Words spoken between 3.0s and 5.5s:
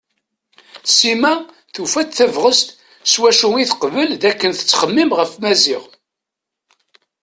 s wacu i teqbel dakken tettxemmim ɣef